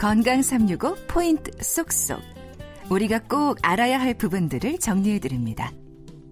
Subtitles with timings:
[0.00, 2.22] 건강 365 포인트 쏙쏙.
[2.88, 5.70] 우리가 꼭 알아야 할 부분들을 정리해 드립니다.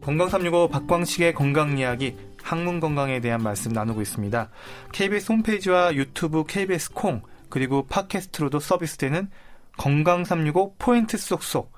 [0.00, 4.48] 건강 365 박광식의 건강 이야기 학문 건강에 대한 말씀 나누고 있습니다.
[4.92, 7.20] KBS 홈페이지와 유튜브 KBS 콩
[7.50, 9.28] 그리고 팟캐스트로도 서비스되는
[9.76, 11.70] 건강 365 포인트 쏙쏙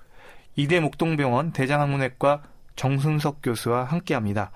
[0.54, 2.44] 이대 목동병원 대장학문외과
[2.76, 4.52] 정순석 교수와 함께합니다.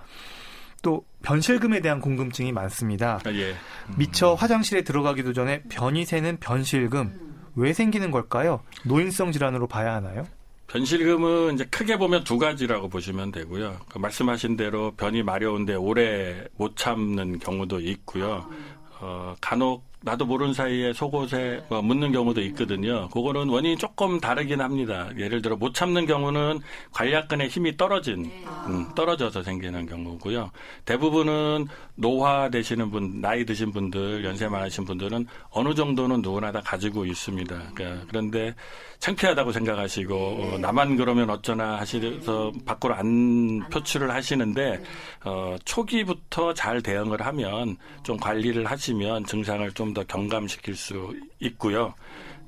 [0.82, 3.18] 또 변실금에 대한 궁금증이 많습니다.
[3.24, 3.54] 아, 예.
[3.96, 8.60] 미처 화장실에 들어가기도 전에 변이 새는 변실금 왜 생기는 걸까요?
[8.84, 10.26] 노인성 질환으로 봐야 하나요?
[10.66, 13.76] 변실금은 이제 크게 보면 두 가지라고 보시면 되고요.
[13.88, 18.48] 그 말씀하신 대로 변이 마려운데 오래 못 참는 경우도 있고요.
[19.00, 23.08] 어, 간혹 나도 모르는 사이에 속옷에 뭐 묻는 경우도 있거든요.
[23.08, 25.08] 그거는 원인이 조금 다르긴 합니다.
[25.16, 26.60] 예를 들어 못 참는 경우는
[26.92, 28.30] 관략근의 힘이 떨어진,
[28.66, 30.50] 음, 떨어져서 생기는 경우고요.
[30.84, 37.72] 대부분은 노화되시는 분, 나이 드신 분들, 연세 많으신 분들은 어느 정도는 누구나 다 가지고 있습니다.
[37.74, 38.54] 그러니까 그런데
[38.98, 44.82] 창피하다고 생각하시고 어, 나만 그러면 어쩌나 하시서 밖으로 안 표출을 하시는데
[45.24, 51.94] 어, 초기부터 잘 대응을 하면 좀 관리를 하시면 증상을 좀더 경감시킬 수 있고요.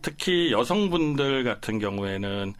[0.02, 2.54] 특히 여성분들 같은 경우에는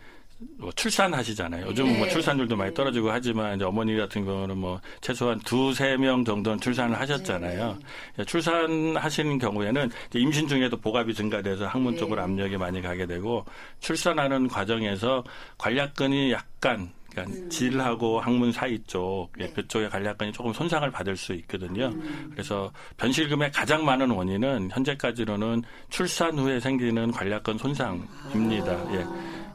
[0.59, 1.67] 뭐 출산하시잖아요.
[1.67, 6.61] 요즘 뭐 출산율도 많이 떨어지고 하지만 이제 어머니 같은 경우는 뭐 최소한 두세 명 정도는
[6.61, 7.78] 출산을 하셨잖아요.
[8.27, 13.45] 출산하시는 경우에는 임신 중에도 보갑이 증가돼서 항문 쪽으로 압력이 많이 가게 되고
[13.81, 15.25] 출산하는 과정에서
[15.59, 21.91] 관략근이 약간 그러니까 질하고 항문 사이 쪽 예, 그쪽에 관략근이 조금 손상을 받을 수 있거든요.
[22.31, 28.95] 그래서 변실금의 가장 많은 원인은 현재까지로는 출산 후에 생기는 관략근 손상입니다.
[28.95, 29.06] 예.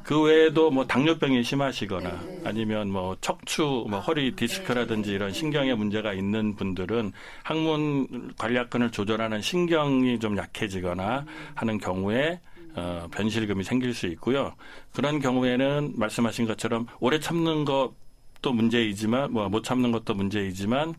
[0.04, 6.56] 그 외에도 뭐 당뇨병이 심하시거나 아니면 뭐 척추, 뭐 허리 디스크라든지 이런 신경에 문제가 있는
[6.56, 7.12] 분들은
[7.44, 11.26] 항문 관략근을 조절하는 신경이 좀 약해지거나
[11.56, 12.40] 하는 경우에
[12.76, 14.54] 어, 변실금이 생길 수 있고요.
[14.94, 20.94] 그런 경우에는 말씀하신 것처럼 오래 참는 것도 문제이지만 뭐 못 참는 것도 문제이지만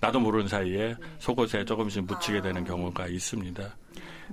[0.00, 3.76] 나도 모르는 사이에 속옷에 조금씩 묻히게 되는 경우가 있습니다.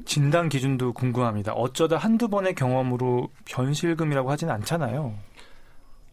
[0.05, 1.53] 진단 기준도 궁금합니다.
[1.53, 5.13] 어쩌다 한두 번의 경험으로 변실금이라고 하진 않잖아요.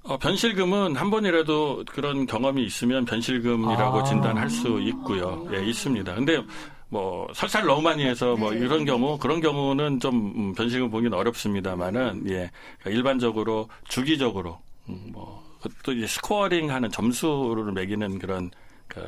[0.05, 4.05] 어, 변실금은 한 번이라도 그런 경험이 있으면 변실금이라고 아.
[4.05, 5.47] 진단할 수 있고요.
[5.53, 6.15] 예, 있습니다.
[6.15, 6.43] 근데
[6.89, 8.59] 뭐 설사를 너무 많이 해서 뭐 네.
[8.59, 15.93] 이런 경우 그런 경우는 좀 음, 변실금 보기는 어렵습니다만은 예 그러니까 일반적으로 주기적으로 음, 뭐또
[15.93, 18.51] 이제 스코어링하는 점수를 매기는 그런
[18.87, 19.01] 그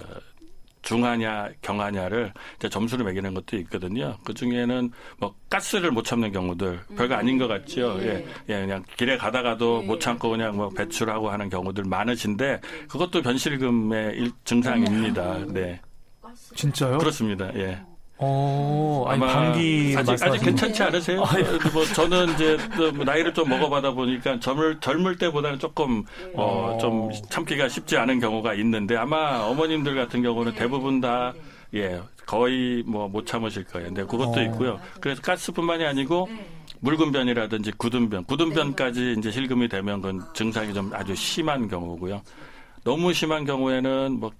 [0.86, 4.16] 중하냐 경하냐를 이제 점수를 매기는 것도 있거든요.
[4.24, 7.18] 그 중에는 뭐 가스를 못 참는 경우들 별거 음.
[7.18, 7.98] 아닌 것 같죠.
[8.02, 14.16] 예, 예 그냥 길에 가다가도 못 참고 그냥 뭐 배출하고 하는 경우들 많으신데 그것도 변실금의
[14.16, 15.38] 일, 증상입니다.
[15.48, 15.80] 네.
[16.54, 16.98] 진짜요?
[16.98, 17.52] 그렇습니다.
[17.56, 17.82] 예.
[18.18, 21.22] 어, 아니 감기 아직 아직 괜찮지 않으세요?
[21.22, 21.34] 아,
[21.72, 22.56] 뭐 저는 이제
[22.94, 26.04] 뭐 나이를 좀 먹어봐다 보니까 젊을 젊을 때보다는 조금
[26.34, 31.34] 어, 좀 참기가 쉽지 않은 경우가 있는데 아마 어머님들 같은 경우는 대부분 다
[31.74, 33.88] 예, 거의 뭐 못 참으실 거예요.
[33.88, 34.42] 근데 그것도 어.
[34.44, 34.80] 있고요.
[35.00, 36.28] 그래서 가스뿐만이 아니고
[36.80, 42.22] 묽은 변이라든지 굳은 변, 굳은 변까지 이제 실금이 되면 그건 증상이 좀 아주 심한 경우고요.
[42.84, 44.30] 너무 심한 경우에는 뭐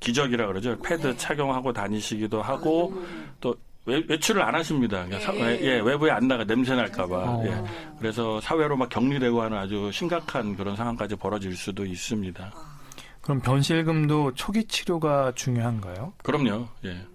[0.00, 0.78] 기적이라 그러죠.
[0.80, 1.16] 패드 네.
[1.16, 2.92] 착용하고 다니시기도 하고
[3.40, 3.54] 또
[3.86, 5.04] 외, 출을 안 하십니다.
[5.06, 5.60] 그러니까 네.
[5.62, 7.16] 예, 외부에 안 나가 냄새 날까봐.
[7.16, 7.44] 어.
[7.46, 7.64] 예.
[7.98, 12.52] 그래서 사회로 막 격리되고 하는 아주 심각한 그런 상황까지 벌어질 수도 있습니다.
[13.20, 16.12] 그럼 변실금도 초기 치료가 중요한가요?
[16.22, 16.66] 그럼요.
[16.84, 17.06] 예.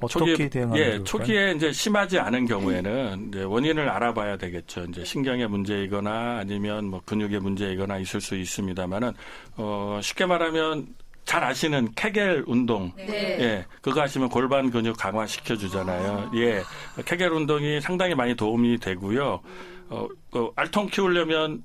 [0.00, 4.84] 어떻게 초기에, 대응하는 예, 초기에 이제 심하지 않은 경우에는 이제 원인을 알아봐야 되겠죠.
[4.84, 9.12] 이제 신경의 문제이거나 아니면 뭐 근육의 문제이거나 있을 수 있습니다만은
[9.56, 10.88] 어 쉽게 말하면
[11.34, 12.92] 잘 아시는 케겔 운동.
[12.96, 13.40] 네.
[13.40, 13.66] 예.
[13.82, 16.30] 그거 하시면 골반 근육 강화시켜 주잖아요.
[16.30, 16.36] 아.
[16.36, 16.62] 예.
[17.04, 19.40] 케겔 운동이 상당히 많이 도움이 되고요.
[19.88, 21.64] 어, 어 알통 키우려면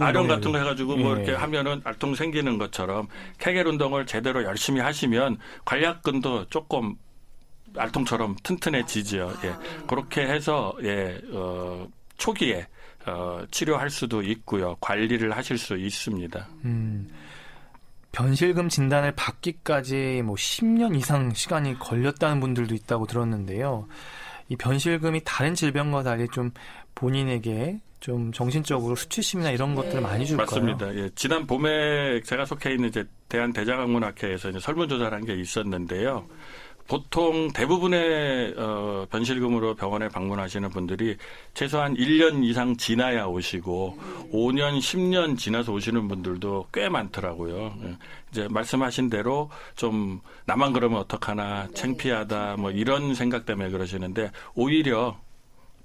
[0.00, 1.22] 아령 같은 거 해가지고 뭐 예.
[1.22, 3.06] 이렇게 하면은 알통 생기는 것처럼
[3.38, 6.96] 케겔 운동을 제대로 열심히 하시면 관략근도 조금
[7.76, 9.32] 알통처럼 튼튼해지죠.
[9.44, 9.54] 예.
[9.86, 11.86] 그렇게 해서 예, 어,
[12.16, 12.66] 초기에
[13.06, 14.74] 어, 치료할 수도 있고요.
[14.80, 16.48] 관리를 하실 수 있습니다.
[16.64, 17.08] 음.
[18.12, 23.86] 변실금 진단을 받기까지 뭐 10년 이상 시간이 걸렸다는 분들도 있다고 들었는데요.
[24.48, 26.50] 이 변실금이 다른 질병과 달리 좀
[26.94, 30.46] 본인에게 좀 정신적으로 수치심이나 이런 것들을 많이 줄까요?
[30.46, 30.94] 맞습니다.
[30.94, 31.10] 예.
[31.14, 36.26] 지난 봄에 제가 속해 있는 이제 대한 대장학문학회에서 이제 설문조사를 한 게 있었는데요.
[36.88, 41.18] 보통 대부분의 어, 변실금으로 병원에 방문하시는 분들이
[41.52, 43.98] 최소한 1년 이상 지나야 오시고
[44.32, 47.74] 5년, 10년 지나서 오시는 분들도 꽤 많더라고요.
[47.84, 47.96] 예.
[48.32, 55.20] 이제 말씀하신 대로 좀 나만 그러면 어떡하나 창피하다 뭐 이런 생각 때문에 그러시는데 오히려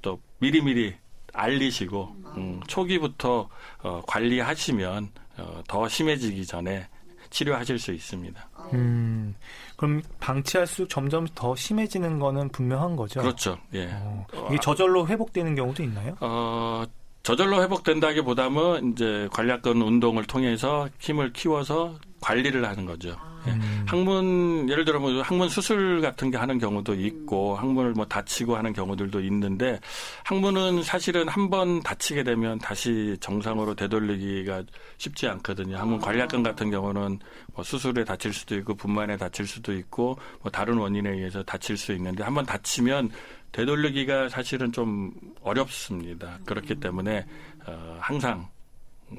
[0.01, 0.95] 또 미리미리
[1.33, 3.49] 알리시고 음, 초기부터
[3.81, 6.87] 어, 관리하시면 어, 더 심해지기 전에
[7.29, 8.49] 치료하실 수 있습니다.
[8.73, 9.35] 음,
[9.75, 13.21] 그럼 방치할수록 점점 더 심해지는 거는 분명한 거죠.
[13.21, 13.57] 그렇죠.
[13.73, 13.89] 예.
[13.91, 16.15] 어, 이게 저절로 회복되는 경우도 있나요?
[16.21, 16.83] 어,
[17.23, 23.09] 저절로 회복된다기보다는 이제 관략근 운동을 통해서 힘을 키워서 관리를 하는 거죠.
[23.09, 23.32] 예.
[23.51, 23.85] 음.
[23.87, 28.73] 항문 예를 들어 뭐 항문 수술 같은 게 하는 경우도 있고 항문을 뭐 다치고 하는
[28.73, 29.79] 경우들도 있는데
[30.23, 34.63] 항문은 사실은 한 번 다치게 되면 다시 정상으로 되돌리기가
[34.97, 35.77] 쉽지 않거든요.
[35.77, 37.19] 항문 관략근 같은 경우는
[37.53, 41.91] 뭐 수술에 다칠 수도 있고 분만에 다칠 수도 있고 뭐 다른 원인에 의해서 다칠 수
[41.93, 43.11] 있는데 한 번 다치면
[43.51, 45.11] 되돌리기가 사실은 좀
[45.41, 46.39] 어렵습니다.
[46.45, 47.25] 그렇기 때문에
[47.67, 48.47] 어, 항상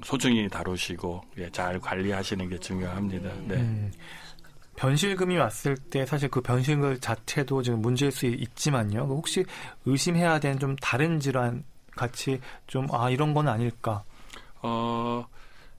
[0.02, 3.30] 소중히 다루시고 예, 잘 관리하시는 게 중요합니다.
[3.46, 3.56] 네.
[3.56, 3.92] 음,
[4.76, 9.06] 변실금이 왔을 때 사실 그 변실금 자체도 지금 문제일 수 있지만요.
[9.06, 9.44] 그 혹시
[9.86, 11.64] 의심해야 되는 좀 다른 질환
[11.96, 14.02] 같이 좀 아 이런 건 아닐까?
[14.62, 15.24] 어,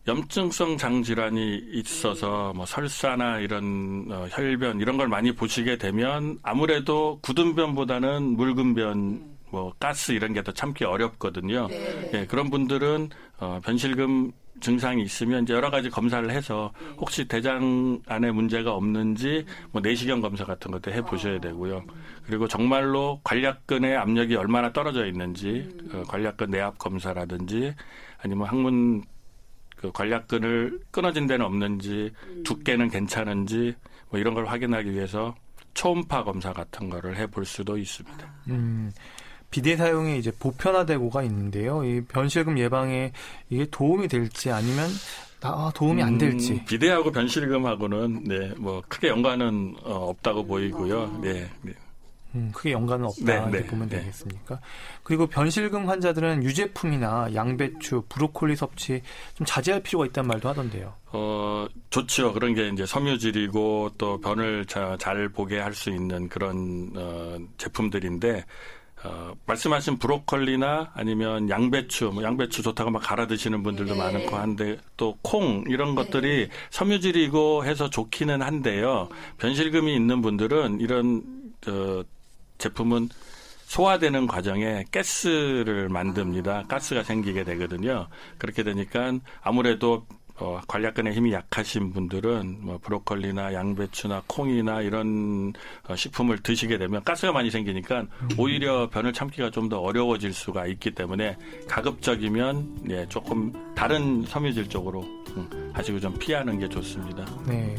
[0.08, 7.20] 염증성 장 질환이 있어서 뭐 설사나 이런 어, 혈변 이런 걸 많이 보시게 되면 아무래도
[7.22, 11.72] 굳은 변보다는 묽은 변, 뭐 가스 이런 게 더 참기 어렵거든요.
[12.14, 13.10] 예, 그런 분들은
[13.40, 19.82] 어, 변실금 증상이 있으면 이제 여러 가지 검사를 해서 혹시 대장 안에 문제가 없는지 뭐
[19.82, 21.84] 내시경 검사 같은 것도 해 보셔야 되고요.
[22.26, 27.74] 그리고 정말로 관략근의 압력이 얼마나 떨어져 있는지 어, 관략근 내압 검사라든지
[28.22, 29.04] 아니면 항문
[29.78, 32.12] 그 관략근을 끊어진 데는 없는지
[32.44, 33.74] 두께는 괜찮은지
[34.10, 35.34] 뭐 이런 걸 확인하기 위해서
[35.74, 38.34] 초음파 검사 같은 거를 해볼 수도 있습니다.
[38.50, 38.90] 음,
[39.56, 41.82] 비대 사용이 이제 보편화되고가 있는데요.
[41.86, 43.14] 이 변실금 예방에
[43.50, 44.90] 이게 도움이 될지 아니면
[45.44, 46.52] 아, 도움이 안 될지.
[46.56, 51.20] 음, 비대하고 변실금하고는 네, 뭐 크게 연관은 어, 없다고 보이고요.
[51.22, 51.72] 네, 네.
[52.36, 54.00] 음, 크게 연관은 없다 네, 이렇게 네, 보면 네.
[54.00, 54.60] 되겠습니까?
[55.04, 59.02] 그리고 변실금 환자들은 유제품이나 양배추, 브로콜리 섭취
[59.36, 60.94] 좀 자제할 필요가 있다는 말도 하던데요.
[61.14, 62.34] 어, 좋죠.
[62.34, 68.44] 그런 게 이제 섬유질이고 또 변을 자, 잘 보게 할 수 있는 그런 어, 제품들인데
[69.06, 75.16] 어, 말씀하신 브로콜리나 아니면 양배추, 뭐 양배추 좋다고 막 갈아 드시는 분들도 많고 한데 또
[75.22, 79.10] 콩 이런 것들이 섬유질이고 해서 좋기는 한데요.
[79.38, 81.24] 변실금이 있는 분들은 이런
[81.68, 82.04] 어,
[82.58, 83.10] 제품은
[83.66, 86.66] 소화되는 과정에 가스를 만듭니다.
[86.68, 88.08] 가스가 생기게 되거든요.
[88.38, 90.06] 그렇게 되니까 아무래도
[90.38, 95.54] 어, 관략근의 힘이 약하신 분들은 뭐 브로콜리나 양배추나 콩이나 이런
[95.88, 98.06] 어, 식품을 드시게 되면 가스가 많이 생기니까
[98.38, 101.38] 오히려 변을 참기가 좀 더 어려워질 수가 있기 때문에
[101.68, 105.02] 가급적이면 예, 조금 다른 섬유질 쪽으로
[105.36, 107.26] 음, 하시고 좀 피하는 게 좋습니다.
[107.48, 107.76] 네.